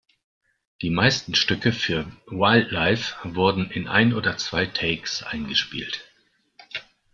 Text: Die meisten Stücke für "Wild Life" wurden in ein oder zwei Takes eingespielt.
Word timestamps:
Die 0.81 0.89
meisten 0.89 1.35
Stücke 1.35 1.71
für 1.71 2.11
"Wild 2.25 2.71
Life" 2.71 3.15
wurden 3.35 3.69
in 3.69 3.87
ein 3.87 4.15
oder 4.15 4.35
zwei 4.35 4.65
Takes 4.65 5.21
eingespielt. 5.21 6.03